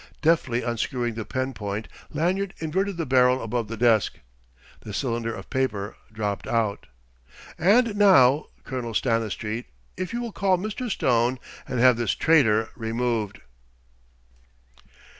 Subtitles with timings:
[0.23, 4.17] Deftly unscrewing the pen point, Lanyard inverted the barrel above the desk.
[4.79, 6.87] The cylinder of paper dropped out.
[7.59, 10.89] "And now, Colonel Stanistreet, if you will call Mr.
[10.89, 11.37] Stone
[11.67, 13.41] and have this traitor removed...."